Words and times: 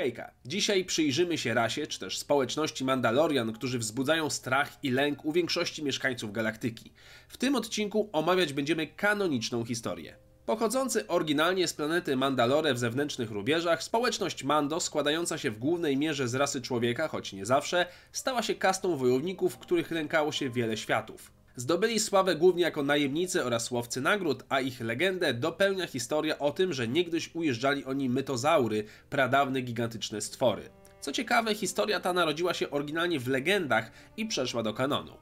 Hejka, 0.00 0.30
dzisiaj 0.44 0.84
przyjrzymy 0.84 1.38
się 1.38 1.54
rasie, 1.54 1.86
czy 1.86 1.98
też 2.00 2.18
społeczności 2.18 2.84
Mandalorian, 2.84 3.52
którzy 3.52 3.78
wzbudzają 3.78 4.30
strach 4.30 4.78
i 4.82 4.90
lęk 4.90 5.24
u 5.24 5.32
większości 5.32 5.84
mieszkańców 5.84 6.32
galaktyki. 6.32 6.92
W 7.28 7.36
tym 7.36 7.54
odcinku 7.54 8.10
omawiać 8.12 8.52
będziemy 8.52 8.86
kanoniczną 8.86 9.64
historię. 9.64 10.16
Pochodzący 10.46 11.06
oryginalnie 11.06 11.68
z 11.68 11.74
planety 11.74 12.16
Mandalore 12.16 12.74
w 12.74 12.78
zewnętrznych 12.78 13.30
rubieżach, 13.30 13.82
społeczność 13.82 14.44
Mando, 14.44 14.80
składająca 14.80 15.38
się 15.38 15.50
w 15.50 15.58
głównej 15.58 15.96
mierze 15.96 16.28
z 16.28 16.34
rasy 16.34 16.62
człowieka, 16.62 17.08
choć 17.08 17.32
nie 17.32 17.46
zawsze, 17.46 17.86
stała 18.12 18.42
się 18.42 18.54
kastą 18.54 18.96
wojowników, 18.96 19.58
których 19.58 19.90
lękało 19.90 20.32
się 20.32 20.50
wiele 20.50 20.76
światów. 20.76 21.39
Zdobyli 21.60 22.00
sławę 22.00 22.36
głównie 22.36 22.62
jako 22.62 22.82
najemnicy 22.82 23.44
oraz 23.44 23.70
łowcy 23.70 24.00
nagród, 24.00 24.44
a 24.48 24.60
ich 24.60 24.80
legendę 24.80 25.34
dopełnia 25.34 25.86
historia 25.86 26.38
o 26.38 26.50
tym, 26.50 26.72
że 26.72 26.88
niegdyś 26.88 27.34
ujeżdżali 27.34 27.84
oni 27.84 28.08
mytozaury, 28.08 28.84
pradawne 29.10 29.60
gigantyczne 29.60 30.20
stwory. 30.20 30.70
Co 31.00 31.12
ciekawe, 31.12 31.54
historia 31.54 32.00
ta 32.00 32.12
narodziła 32.12 32.54
się 32.54 32.70
oryginalnie 32.70 33.20
w 33.20 33.28
legendach 33.28 33.90
i 34.16 34.26
przeszła 34.26 34.62
do 34.62 34.74
kanonu. 34.74 35.16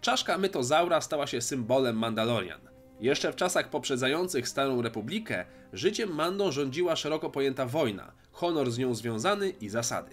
Czaszka 0.00 0.38
mytozaura 0.38 1.00
stała 1.00 1.26
się 1.26 1.40
symbolem 1.40 1.96
Mandalorian. 1.96 2.60
Jeszcze 3.00 3.32
w 3.32 3.36
czasach 3.36 3.70
poprzedzających 3.70 4.48
Starą 4.48 4.82
Republikę 4.82 5.44
życiem 5.72 6.14
Mando 6.14 6.52
rządziła 6.52 6.96
szeroko 6.96 7.30
pojęta 7.30 7.66
wojna, 7.66 8.12
honor 8.32 8.70
z 8.70 8.78
nią 8.78 8.94
związany 8.94 9.50
i 9.50 9.68
zasady. 9.68 10.10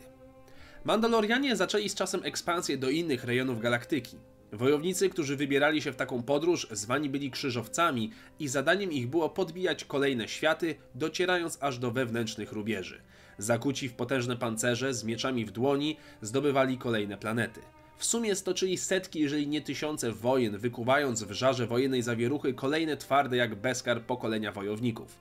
Mandalorianie 0.84 1.56
zaczęli 1.56 1.90
z 1.90 1.96
czasem 1.96 2.22
ekspansję 2.24 2.78
do 2.78 2.90
innych 2.90 3.24
rejonów 3.24 3.60
galaktyki. 3.60 4.18
Wojownicy, 4.52 5.10
którzy 5.10 5.36
wybierali 5.36 5.82
się 5.82 5.92
w 5.92 5.96
taką 5.96 6.24
podróż, 6.24 6.68
zwani 6.72 7.10
byli 7.10 7.32
krzyżowcami 7.32 8.12
i 8.40 8.48
zadaniem 8.48 8.92
ich 8.92 9.08
było 9.08 9.30
podbijać 9.30 9.86
kolejne 9.86 10.28
światy, 10.28 10.76
docierając 10.96 11.58
aż 11.62 11.80
do 11.80 11.92
wewnętrznych 11.92 12.52
rubieży. 12.52 13.02
Zakuci 13.38 13.90
w 13.90 13.94
potężne 13.94 14.38
pancerze, 14.38 14.94
z 14.94 15.04
mieczami 15.04 15.46
w 15.46 15.52
dłoni, 15.52 15.98
zdobywali 16.22 16.78
kolejne 16.78 17.18
planety. 17.18 17.62
W 17.98 18.06
sumie 18.06 18.36
stoczyli 18.36 18.78
setki, 18.78 19.20
jeżeli 19.20 19.48
nie 19.48 19.62
tysiące 19.62 20.12
wojen, 20.12 20.58
wykuwając 20.58 21.24
w 21.24 21.32
żarze 21.32 21.68
wojennej 21.68 22.02
zawieruchy 22.02 22.54
kolejne 22.54 22.98
twarde 22.98 23.38
jak 23.38 23.56
beskar 23.56 24.02
pokolenia 24.02 24.52
wojowników. 24.52 25.16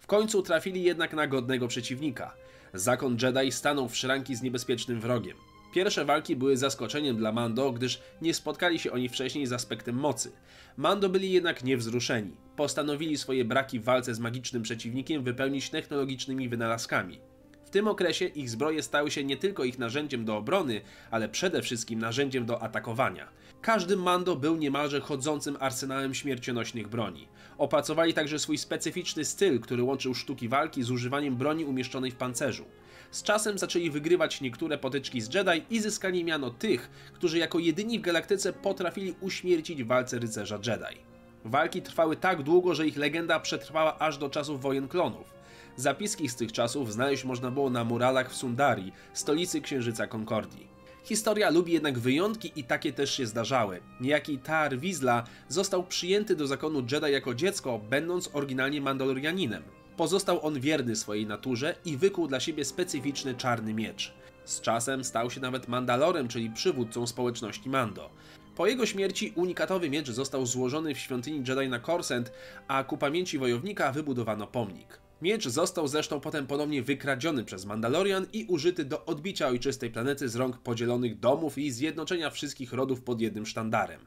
W 0.00 0.06
końcu 0.06 0.42
trafili 0.42 0.82
jednak 0.82 1.12
na 1.12 1.26
godnego 1.26 1.68
przeciwnika. 1.68 2.34
Zakon 2.74 3.16
Jedi 3.22 3.52
stanął 3.52 3.88
w 3.88 3.96
szranki 3.96 4.36
z 4.36 4.42
niebezpiecznym 4.42 5.00
wrogiem. 5.00 5.36
Pierwsze 5.76 6.04
walki 6.04 6.36
były 6.36 6.56
zaskoczeniem 6.56 7.16
dla 7.16 7.32
Mando, 7.32 7.72
gdyż 7.72 8.00
nie 8.22 8.34
spotkali 8.34 8.78
się 8.78 8.92
oni 8.92 9.08
wcześniej 9.08 9.46
z 9.46 9.52
aspektem 9.52 9.96
mocy. 9.96 10.32
Mando 10.76 11.08
byli 11.08 11.32
jednak 11.32 11.64
niewzruszeni. 11.64 12.36
Postanowili 12.56 13.18
swoje 13.18 13.44
braki 13.44 13.80
w 13.80 13.84
walce 13.84 14.14
z 14.14 14.18
magicznym 14.18 14.62
przeciwnikiem 14.62 15.22
wypełnić 15.22 15.70
technologicznymi 15.70 16.48
wynalazkami. 16.48 17.20
W 17.64 17.70
tym 17.70 17.88
okresie 17.88 18.24
ich 18.24 18.50
zbroje 18.50 18.82
stały 18.82 19.10
się 19.10 19.24
nie 19.24 19.36
tylko 19.36 19.64
ich 19.64 19.78
narzędziem 19.78 20.24
do 20.24 20.36
obrony, 20.36 20.80
ale 21.10 21.28
przede 21.28 21.62
wszystkim 21.62 21.98
narzędziem 21.98 22.46
do 22.46 22.62
atakowania. 22.62 23.28
Każdy 23.60 23.96
Mando 23.96 24.36
był 24.36 24.56
niemalże 24.56 25.00
chodzącym 25.00 25.56
arsenałem 25.60 26.14
śmiercionośnych 26.14 26.88
broni. 26.88 27.28
Opracowali 27.58 28.14
także 28.14 28.38
swój 28.38 28.58
specyficzny 28.58 29.24
styl, 29.24 29.60
który 29.60 29.82
łączył 29.82 30.14
sztuki 30.14 30.48
walki 30.48 30.82
z 30.82 30.90
używaniem 30.90 31.36
broni 31.36 31.64
umieszczonej 31.64 32.10
w 32.10 32.16
pancerzu. 32.16 32.64
Z 33.10 33.22
czasem 33.22 33.58
zaczęli 33.58 33.90
wygrywać 33.90 34.40
niektóre 34.40 34.78
potyczki 34.78 35.20
z 35.20 35.34
Jedi 35.34 35.62
i 35.70 35.80
zyskali 35.80 36.24
miano 36.24 36.50
tych, 36.50 36.90
którzy 37.14 37.38
jako 37.38 37.58
jedyni 37.58 37.98
w 37.98 38.02
galaktyce 38.02 38.52
potrafili 38.52 39.14
uśmiercić 39.20 39.82
w 39.82 39.86
walce 39.86 40.18
rycerza 40.18 40.56
Jedi. 40.56 41.00
Walki 41.44 41.82
trwały 41.82 42.16
tak 42.16 42.42
długo, 42.42 42.74
że 42.74 42.86
ich 42.86 42.96
legenda 42.96 43.40
przetrwała 43.40 43.98
aż 43.98 44.18
do 44.18 44.30
czasów 44.30 44.60
wojen 44.60 44.88
klonów. 44.88 45.34
Zapiski 45.76 46.28
z 46.28 46.36
tych 46.36 46.52
czasów 46.52 46.92
znaleźć 46.92 47.24
można 47.24 47.50
było 47.50 47.70
na 47.70 47.84
muralach 47.84 48.30
w 48.30 48.36
Sundari, 48.36 48.92
stolicy 49.12 49.60
księżyca 49.60 50.06
Concordii. 50.06 50.76
Historia 51.04 51.50
lubi 51.50 51.72
jednak 51.72 51.98
wyjątki 51.98 52.52
i 52.56 52.64
takie 52.64 52.92
też 52.92 53.14
się 53.14 53.26
zdarzały. 53.26 53.80
Niejaki 54.00 54.38
Tar 54.38 54.78
Wizla 54.78 55.24
został 55.48 55.84
przyjęty 55.84 56.36
do 56.36 56.46
zakonu 56.46 56.82
Jedi 56.92 57.12
jako 57.12 57.34
dziecko, 57.34 57.80
będąc 57.90 58.30
oryginalnie 58.32 58.80
Mandalorianinem. 58.80 59.62
Pozostał 59.96 60.46
on 60.46 60.60
wierny 60.60 60.96
swojej 60.96 61.26
naturze 61.26 61.74
i 61.84 61.96
wykuł 61.96 62.28
dla 62.28 62.40
siebie 62.40 62.64
specyficzny 62.64 63.34
czarny 63.34 63.74
miecz. 63.74 64.12
Z 64.44 64.60
czasem 64.60 65.04
stał 65.04 65.30
się 65.30 65.40
nawet 65.40 65.68
Mandalorem, 65.68 66.28
czyli 66.28 66.50
przywódcą 66.50 67.06
społeczności 67.06 67.70
Mando. 67.70 68.10
Po 68.56 68.66
jego 68.66 68.86
śmierci 68.86 69.32
unikatowy 69.36 69.90
miecz 69.90 70.10
został 70.10 70.46
złożony 70.46 70.94
w 70.94 70.98
świątyni 70.98 71.42
Jedi 71.48 71.68
na 71.68 71.78
Korsent, 71.78 72.32
a 72.68 72.84
ku 72.84 72.98
pamięci 72.98 73.38
wojownika 73.38 73.92
wybudowano 73.92 74.46
pomnik. 74.46 75.00
Miecz 75.22 75.48
został 75.48 75.88
zresztą 75.88 76.20
potem 76.20 76.46
ponownie 76.46 76.82
wykradziony 76.82 77.44
przez 77.44 77.64
Mandalorian 77.64 78.26
i 78.32 78.44
użyty 78.44 78.84
do 78.84 79.04
odbicia 79.04 79.48
ojczystej 79.48 79.90
planety 79.90 80.28
z 80.28 80.36
rąk 80.36 80.58
podzielonych 80.58 81.20
domów 81.20 81.58
i 81.58 81.70
zjednoczenia 81.70 82.30
wszystkich 82.30 82.72
rodów 82.72 83.02
pod 83.02 83.20
jednym 83.20 83.46
sztandarem. 83.46 84.00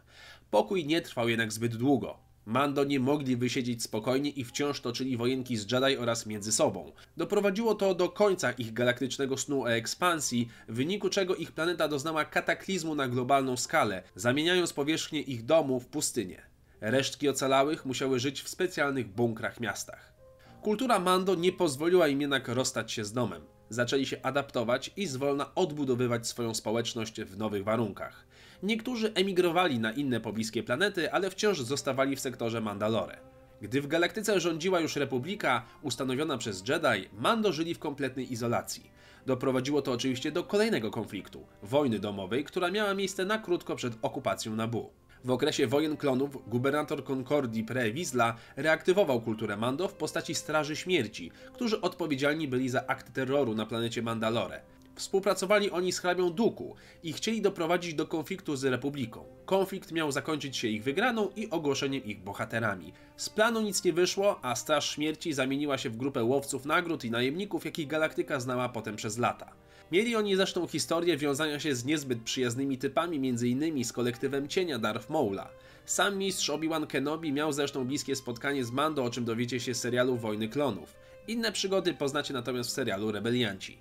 Pokój 0.51 0.85
nie 0.85 1.01
trwał 1.01 1.29
jednak 1.29 1.53
zbyt 1.53 1.75
długo. 1.75 2.28
Mando 2.49 2.83
nie 2.83 2.99
mogli 2.99 3.37
wysiedzieć 3.37 3.83
spokojnie 3.83 4.29
i 4.29 4.43
wciąż 4.43 4.81
toczyli 4.81 5.17
wojenki 5.17 5.57
z 5.57 5.71
Jedi 5.71 5.97
oraz 5.97 6.25
między 6.25 6.51
sobą. 6.51 6.91
Doprowadziło 7.17 7.75
to 7.75 7.95
do 7.95 8.09
końca 8.09 8.51
ich 8.51 8.73
galaktycznego 8.73 9.37
snu 9.37 9.63
o 9.63 9.71
ekspansji, 9.71 10.49
w 10.67 10.75
wyniku 10.75 11.09
czego 11.09 11.35
ich 11.35 11.51
planeta 11.51 11.87
doznała 11.87 12.25
kataklizmu 12.25 12.95
na 12.95 13.07
globalną 13.07 13.57
skalę, 13.57 14.03
zamieniając 14.15 14.73
powierzchnię 14.73 15.21
ich 15.21 15.45
domu 15.45 15.79
w 15.79 15.87
pustynię. 15.87 16.41
Resztki 16.81 17.29
ocalałych 17.29 17.85
musiały 17.85 18.19
żyć 18.19 18.41
w 18.41 18.49
specjalnych 18.49 19.07
bunkrach 19.07 19.59
miastach. 19.59 20.13
Kultura 20.61 20.99
Mando 20.99 21.35
nie 21.35 21.51
pozwoliła 21.51 22.07
im 22.07 22.21
jednak 22.21 22.47
rozstać 22.47 22.91
się 22.91 23.05
z 23.05 23.13
domem. 23.13 23.41
Zaczęli 23.69 24.05
się 24.05 24.21
adaptować 24.21 24.91
i 24.97 25.07
zwolna 25.07 25.55
odbudowywać 25.55 26.27
swoją 26.27 26.53
społeczność 26.53 27.21
w 27.21 27.37
nowych 27.37 27.63
warunkach. 27.63 28.25
Niektórzy 28.63 29.13
emigrowali 29.13 29.79
na 29.79 29.91
inne 29.91 30.19
pobliskie 30.19 30.63
planety, 30.63 31.11
ale 31.11 31.29
wciąż 31.29 31.61
zostawali 31.61 32.15
w 32.15 32.19
sektorze 32.19 32.61
Mandalore. 32.61 33.17
Gdy 33.61 33.81
w 33.81 33.87
galaktyce 33.87 34.39
rządziła 34.39 34.79
już 34.79 34.95
republika 34.95 35.65
ustanowiona 35.81 36.37
przez 36.37 36.63
Jedi, 36.67 37.09
Mando 37.13 37.51
żyli 37.51 37.75
w 37.75 37.79
kompletnej 37.79 38.33
izolacji. 38.33 38.91
Doprowadziło 39.25 39.81
to 39.81 39.91
oczywiście 39.91 40.31
do 40.31 40.43
kolejnego 40.43 40.91
konfliktu 40.91 41.45
wojny 41.63 41.99
domowej, 41.99 42.43
która 42.43 42.71
miała 42.71 42.93
miejsce 42.93 43.25
na 43.25 43.37
krótko 43.37 43.75
przed 43.75 43.93
okupacją 44.01 44.55
Nabu. 44.55 44.89
W 45.23 45.31
okresie 45.31 45.67
wojen 45.67 45.97
klonów 45.97 46.49
gubernator 46.49 47.03
Concordii 47.03 47.63
Pre 47.63 47.91
Wisla 47.91 48.35
reaktywował 48.55 49.21
kulturę 49.21 49.57
Mando 49.57 49.87
w 49.87 49.93
postaci 49.93 50.35
Straży 50.35 50.75
Śmierci, 50.75 51.31
którzy 51.53 51.81
odpowiedzialni 51.81 52.47
byli 52.47 52.69
za 52.69 52.87
akty 52.87 53.11
terroru 53.11 53.55
na 53.55 53.65
planecie 53.65 54.01
Mandalore. 54.01 54.61
Współpracowali 54.95 55.71
oni 55.71 55.91
z 55.91 55.99
hrabią 55.99 56.29
Duku 56.29 56.75
i 57.03 57.13
chcieli 57.13 57.41
doprowadzić 57.41 57.93
do 57.93 58.07
konfliktu 58.07 58.55
z 58.55 58.63
Republiką. 58.63 59.23
Konflikt 59.45 59.91
miał 59.91 60.11
zakończyć 60.11 60.57
się 60.57 60.67
ich 60.67 60.83
wygraną 60.83 61.29
i 61.35 61.49
ogłoszeniem 61.49 62.03
ich 62.03 62.23
bohaterami. 62.23 62.93
Z 63.17 63.29
planu 63.29 63.61
nic 63.61 63.83
nie 63.83 63.93
wyszło, 63.93 64.39
a 64.41 64.55
Straż 64.55 64.89
Śmierci 64.95 65.33
zamieniła 65.33 65.77
się 65.77 65.89
w 65.89 65.97
grupę 65.97 66.23
łowców 66.23 66.65
nagród 66.65 67.05
i 67.05 67.11
najemników, 67.11 67.65
jakich 67.65 67.87
galaktyka 67.87 68.39
znała 68.39 68.69
potem 68.69 68.95
przez 68.95 69.17
lata. 69.17 69.51
Mieli 69.91 70.15
oni 70.15 70.35
zresztą 70.35 70.67
historię 70.67 71.17
wiązania 71.17 71.59
się 71.59 71.75
z 71.75 71.85
niezbyt 71.85 72.21
przyjaznymi 72.21 72.77
typami, 72.77 73.17
m.in. 73.29 73.85
z 73.85 73.93
kolektywem 73.93 74.47
cienia 74.47 74.79
Darth 74.79 75.09
Maula. 75.09 75.49
Sam 75.85 76.17
mistrz 76.17 76.49
Obi-Wan 76.49 76.87
Kenobi 76.87 77.31
miał 77.33 77.53
zresztą 77.53 77.85
bliskie 77.85 78.15
spotkanie 78.15 78.65
z 78.65 78.71
Mando, 78.71 79.03
o 79.03 79.09
czym 79.09 79.25
dowiecie 79.25 79.59
się 79.59 79.73
z 79.73 79.79
serialu 79.79 80.17
Wojny 80.17 80.49
Klonów. 80.49 80.95
Inne 81.27 81.51
przygody 81.51 81.93
poznacie 81.93 82.33
natomiast 82.33 82.69
w 82.69 82.73
serialu 82.73 83.11
Rebelianci. 83.11 83.77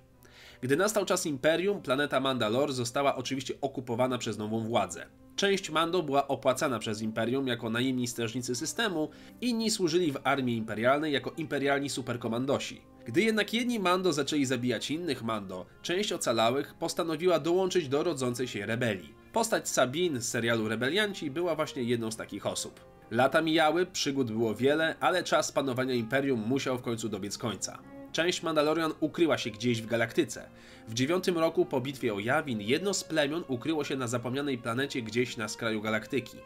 Gdy 0.61 0.77
nastał 0.77 1.05
czas 1.05 1.25
Imperium, 1.25 1.81
planeta 1.81 2.19
Mandalore 2.19 2.73
została 2.73 3.15
oczywiście 3.15 3.53
okupowana 3.61 4.17
przez 4.17 4.37
nową 4.37 4.59
władzę. 4.59 5.05
Część 5.35 5.69
Mando 5.69 6.03
była 6.03 6.27
opłacana 6.27 6.79
przez 6.79 7.01
Imperium 7.01 7.47
jako 7.47 7.69
najemni 7.69 8.07
strażnicy 8.07 8.55
systemu, 8.55 9.09
inni 9.41 9.71
służyli 9.71 10.11
w 10.11 10.19
armii 10.23 10.57
imperialnej 10.57 11.13
jako 11.13 11.31
imperialni 11.37 11.89
superkomandosi. 11.89 12.81
Gdy 13.09 13.21
jednak 13.21 13.53
jedni 13.53 13.79
Mando 13.79 14.13
zaczęli 14.13 14.45
zabijać 14.45 14.91
innych 14.91 15.23
Mando, 15.23 15.65
część 15.81 16.11
ocalałych 16.11 16.73
postanowiła 16.73 17.39
dołączyć 17.39 17.87
do 17.87 18.03
rodzącej 18.03 18.47
się 18.47 18.65
rebelii. 18.65 19.13
Postać 19.33 19.69
Sabine 19.69 20.21
z 20.21 20.29
serialu 20.29 20.67
Rebelianci 20.69 21.31
była 21.31 21.55
właśnie 21.55 21.83
jedną 21.83 22.11
z 22.11 22.17
takich 22.17 22.45
osób. 22.45 22.79
Lata 23.11 23.41
mijały, 23.41 23.85
przygód 23.85 24.31
było 24.31 24.55
wiele, 24.55 24.95
ale 24.99 25.23
czas 25.23 25.51
panowania 25.51 25.93
Imperium 25.93 26.39
musiał 26.39 26.77
w 26.77 26.81
końcu 26.81 27.09
dobiec 27.09 27.37
końca. 27.37 27.79
Część 28.11 28.43
Mandalorian 28.43 28.93
ukryła 28.99 29.37
się 29.37 29.49
gdzieś 29.49 29.81
w 29.81 29.87
galaktyce. 29.87 30.49
W 30.87 30.93
dziewiątym 30.93 31.37
roku 31.37 31.65
po 31.65 31.81
bitwie 31.81 32.13
o 32.13 32.19
Yavin 32.19 32.61
jedno 32.61 32.93
z 32.93 33.03
plemion 33.03 33.43
ukryło 33.47 33.83
się 33.83 33.95
na 33.95 34.07
zapomnianej 34.07 34.57
planecie 34.57 35.01
gdzieś 35.01 35.37
na 35.37 35.47
skraju 35.47 35.81
galaktyki. 35.81 36.37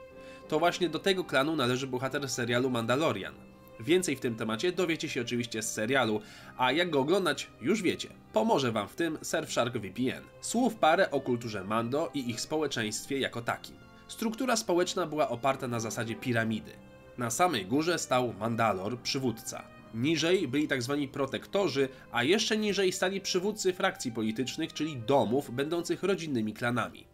To 0.48 0.60
właśnie 0.60 0.90
do 0.90 1.00
tego 1.00 1.24
klanu 1.24 1.56
należy 1.56 1.88
bohater 1.88 2.30
serialu 2.30 2.70
Mandalorian. 2.70 3.53
Więcej 3.80 4.16
w 4.16 4.20
tym 4.20 4.36
temacie 4.36 4.72
dowiecie 4.72 5.10
się 5.10 5.22
oczywiście 5.22 5.62
z 5.62 5.74
serialu, 5.74 6.22
a 6.58 6.72
jak 6.72 6.90
go 6.90 7.00
oglądać 7.00 7.48
już 7.62 7.82
wiecie. 7.82 8.10
Pomoże 8.34 8.72
wam 8.72 8.88
w 8.88 8.96
tym 8.96 9.18
Surfshark 9.22 9.78
VPN. 9.78 10.24
Słów 10.42 10.76
parę 10.76 11.12
o 11.12 11.22
kulturze 11.22 11.64
Mando 11.64 12.12
i 12.14 12.30
ich 12.30 12.42
społeczeństwie 12.42 13.20
jako 13.20 13.42
takim. 13.42 13.76
Struktura 14.08 14.56
społeczna 14.56 15.06
była 15.06 15.30
oparta 15.30 15.68
na 15.68 15.80
zasadzie 15.80 16.16
piramidy. 16.16 16.72
Na 17.18 17.30
samej 17.32 17.66
górze 17.66 18.00
stał 18.00 18.34
Mandalor, 18.40 19.00
przywódca. 19.00 19.64
Niżej 19.94 20.48
byli 20.48 20.68
tzw. 20.68 21.08
protektorzy, 21.12 21.90
a 22.12 22.24
jeszcze 22.24 22.58
niżej 22.58 22.92
stali 22.92 23.22
przywódcy 23.22 23.74
frakcji 23.74 24.12
politycznych, 24.12 24.74
czyli 24.74 24.98
domów 24.98 25.52
będących 25.52 26.04
rodzinnymi 26.04 26.54
klanami. 26.54 27.13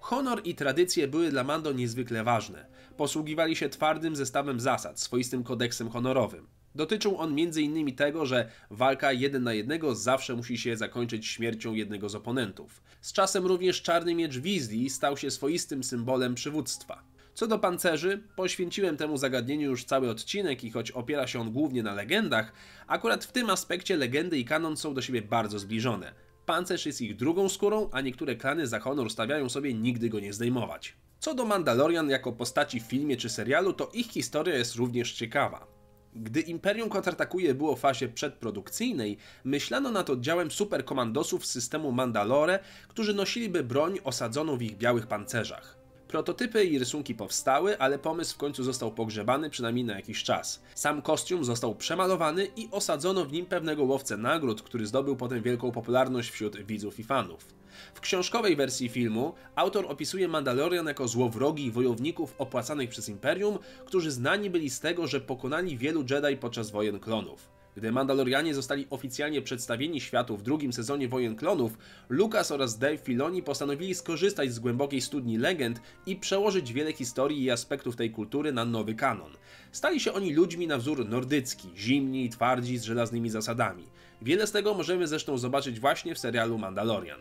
Honor 0.00 0.40
i 0.44 0.54
tradycje 0.54 1.08
były 1.08 1.30
dla 1.30 1.44
Mando 1.44 1.72
niezwykle 1.72 2.24
ważne. 2.24 2.66
Posługiwali 2.96 3.56
się 3.56 3.68
twardym 3.68 4.16
zestawem 4.16 4.60
zasad, 4.60 5.00
swoistym 5.00 5.44
kodeksem 5.44 5.90
honorowym. 5.90 6.46
Dotyczył 6.74 7.18
on 7.18 7.30
m.in. 7.30 7.96
tego, 7.96 8.26
że 8.26 8.50
walka 8.70 9.12
jeden 9.12 9.42
na 9.42 9.52
jednego 9.52 9.94
zawsze 9.94 10.36
musi 10.36 10.58
się 10.58 10.76
zakończyć 10.76 11.26
śmiercią 11.26 11.74
jednego 11.74 12.08
z 12.08 12.14
oponentów. 12.14 12.82
Z 13.00 13.12
czasem 13.12 13.46
również 13.46 13.82
czarny 13.82 14.14
miecz 14.14 14.38
Weasley 14.38 14.90
stał 14.90 15.16
się 15.16 15.30
swoistym 15.30 15.84
symbolem 15.84 16.34
przywództwa. 16.34 17.02
Co 17.34 17.46
do 17.46 17.58
pancerzy, 17.58 18.22
poświęciłem 18.36 18.96
temu 18.96 19.16
zagadnieniu 19.16 19.70
już 19.70 19.84
cały 19.84 20.10
odcinek 20.10 20.64
i 20.64 20.70
choć 20.70 20.90
opiera 20.90 21.26
się 21.26 21.40
on 21.40 21.52
głównie 21.52 21.82
na 21.82 21.94
legendach, 21.94 22.52
akurat 22.86 23.24
w 23.24 23.32
tym 23.32 23.50
aspekcie 23.50 23.96
legendy 23.96 24.38
i 24.38 24.44
kanon 24.44 24.76
są 24.76 24.94
do 24.94 25.02
siebie 25.02 25.22
bardzo 25.22 25.58
zbliżone. 25.58 26.14
Pancerz 26.48 26.86
jest 26.86 27.00
ich 27.00 27.16
drugą 27.16 27.48
skórą, 27.48 27.88
a 27.92 28.00
niektóre 28.00 28.36
klany 28.36 28.66
za 28.66 28.80
honor 28.80 29.10
stawiają 29.10 29.48
sobie 29.48 29.74
nigdy 29.74 30.08
go 30.08 30.20
nie 30.20 30.32
zdejmować. 30.32 30.96
Co 31.18 31.34
do 31.34 31.44
Mandalorian 31.44 32.10
jako 32.10 32.32
postaci 32.32 32.80
w 32.80 32.84
filmie 32.84 33.16
czy 33.16 33.28
serialu, 33.28 33.72
to 33.72 33.90
ich 33.92 34.10
historia 34.10 34.56
jest 34.56 34.74
również 34.74 35.12
ciekawa. 35.12 35.66
Gdy 36.14 36.40
Imperium 36.40 36.88
kontratakuje 36.88 37.54
było 37.54 37.76
w 37.76 37.80
fazie 37.80 38.08
przedprodukcyjnej, 38.08 39.16
myślano 39.44 39.90
nad 39.90 40.10
oddziałem 40.10 40.50
superkomandosów 40.50 41.46
z 41.46 41.50
systemu 41.50 41.92
Mandalore, 41.92 42.58
którzy 42.88 43.14
nosiliby 43.14 43.64
broń 43.64 43.98
osadzoną 44.04 44.56
w 44.56 44.62
ich 44.62 44.76
białych 44.76 45.06
pancerzach. 45.06 45.77
Prototypy 46.08 46.64
i 46.64 46.78
rysunki 46.78 47.14
powstały, 47.14 47.78
ale 47.78 47.98
pomysł 47.98 48.34
w 48.34 48.38
końcu 48.38 48.64
został 48.64 48.92
pogrzebany 48.92 49.50
przynajmniej 49.50 49.84
na 49.84 49.96
jakiś 49.96 50.22
czas. 50.22 50.62
Sam 50.74 51.02
kostium 51.02 51.44
został 51.44 51.74
przemalowany 51.74 52.48
i 52.56 52.68
osadzono 52.70 53.24
w 53.24 53.32
nim 53.32 53.46
pewnego 53.46 53.84
łowcę 53.84 54.16
nagród, 54.16 54.62
który 54.62 54.86
zdobył 54.86 55.16
potem 55.16 55.42
wielką 55.42 55.72
popularność 55.72 56.30
wśród 56.30 56.56
widzów 56.56 57.00
i 57.00 57.04
fanów. 57.04 57.46
W 57.94 58.00
książkowej 58.00 58.56
wersji 58.56 58.88
filmu 58.88 59.34
autor 59.56 59.86
opisuje 59.88 60.28
Mandalorian 60.28 60.86
jako 60.86 61.08
złowrogich 61.08 61.72
wojowników 61.72 62.34
opłacanych 62.38 62.90
przez 62.90 63.08
Imperium, 63.08 63.58
którzy 63.86 64.10
znani 64.10 64.50
byli 64.50 64.70
z 64.70 64.80
tego, 64.80 65.06
że 65.06 65.20
pokonali 65.20 65.78
wielu 65.78 66.04
Jedi 66.10 66.36
podczas 66.36 66.70
wojen 66.70 67.00
klonów. 67.00 67.57
Gdy 67.78 67.92
Mandalorianie 67.92 68.54
zostali 68.54 68.86
oficjalnie 68.90 69.42
przedstawieni 69.42 70.00
światu 70.00 70.36
w 70.36 70.42
drugim 70.42 70.72
sezonie 70.72 71.08
Wojen 71.08 71.36
Klonów, 71.36 71.78
Lucas 72.08 72.52
oraz 72.52 72.78
Dave 72.78 72.96
Filoni 72.96 73.42
postanowili 73.42 73.94
skorzystać 73.94 74.52
z 74.52 74.58
głębokiej 74.58 75.00
studni 75.00 75.38
legend 75.38 75.80
i 76.06 76.16
przełożyć 76.16 76.72
wiele 76.72 76.92
historii 76.92 77.42
i 77.42 77.50
aspektów 77.50 77.96
tej 77.96 78.10
kultury 78.10 78.52
na 78.52 78.64
nowy 78.64 78.94
kanon. 78.94 79.32
Stali 79.72 80.00
się 80.00 80.12
oni 80.12 80.34
ludźmi 80.34 80.66
na 80.66 80.78
wzór 80.78 81.08
nordycki, 81.08 81.68
zimni 81.76 82.24
i 82.24 82.30
twardzi 82.30 82.78
z 82.78 82.82
żelaznymi 82.82 83.30
zasadami. 83.30 83.84
Wiele 84.22 84.46
z 84.46 84.52
tego 84.52 84.74
możemy 84.74 85.08
zresztą 85.08 85.38
zobaczyć 85.38 85.80
właśnie 85.80 86.14
w 86.14 86.18
serialu 86.18 86.58
Mandalorian. 86.58 87.20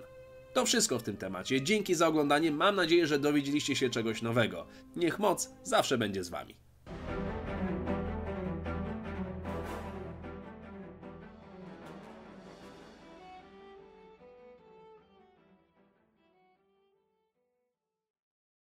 To 0.54 0.66
wszystko 0.66 1.00
w 1.00 1.04
tym 1.04 1.18
temacie. 1.18 1.62
Dzięki 1.62 1.96
za 1.96 2.08
oglądanie. 2.08 2.52
Mam 2.52 2.76
nadzieję, 2.76 3.08
że 3.08 3.20
dowiedzieliście 3.20 3.76
się 3.76 3.90
czegoś 3.90 4.22
nowego. 4.22 4.68
Niech 4.96 5.20
moc 5.20 5.50
zawsze 5.64 5.98
będzie 5.98 6.24
z 6.24 6.30
wami. 6.30 6.67